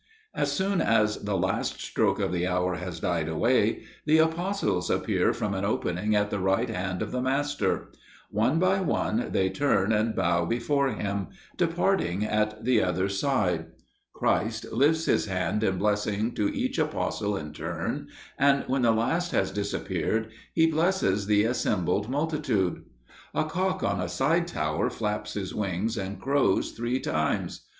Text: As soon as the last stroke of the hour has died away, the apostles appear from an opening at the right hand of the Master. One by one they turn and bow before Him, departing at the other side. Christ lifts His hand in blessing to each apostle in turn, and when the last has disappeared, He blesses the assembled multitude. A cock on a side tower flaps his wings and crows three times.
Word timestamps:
As 0.33 0.51
soon 0.51 0.81
as 0.81 1.17
the 1.25 1.37
last 1.37 1.79
stroke 1.79 2.17
of 2.19 2.31
the 2.33 2.47
hour 2.47 2.73
has 2.77 2.99
died 2.99 3.29
away, 3.29 3.83
the 4.07 4.17
apostles 4.17 4.89
appear 4.89 5.31
from 5.31 5.53
an 5.53 5.63
opening 5.63 6.15
at 6.15 6.31
the 6.31 6.39
right 6.39 6.69
hand 6.71 7.03
of 7.03 7.11
the 7.11 7.21
Master. 7.21 7.91
One 8.31 8.57
by 8.57 8.79
one 8.81 9.29
they 9.31 9.51
turn 9.51 9.91
and 9.93 10.15
bow 10.15 10.45
before 10.45 10.87
Him, 10.87 11.27
departing 11.55 12.25
at 12.25 12.65
the 12.65 12.81
other 12.81 13.09
side. 13.09 13.67
Christ 14.11 14.71
lifts 14.71 15.05
His 15.05 15.27
hand 15.27 15.63
in 15.63 15.77
blessing 15.77 16.31
to 16.33 16.49
each 16.51 16.79
apostle 16.79 17.37
in 17.37 17.53
turn, 17.53 18.07
and 18.39 18.63
when 18.65 18.81
the 18.81 18.89
last 18.91 19.33
has 19.33 19.51
disappeared, 19.51 20.31
He 20.51 20.65
blesses 20.65 21.27
the 21.27 21.43
assembled 21.43 22.09
multitude. 22.09 22.83
A 23.35 23.43
cock 23.43 23.83
on 23.83 24.01
a 24.01 24.09
side 24.09 24.47
tower 24.47 24.89
flaps 24.89 25.35
his 25.35 25.53
wings 25.53 25.95
and 25.95 26.19
crows 26.19 26.71
three 26.71 26.99
times. 26.99 27.67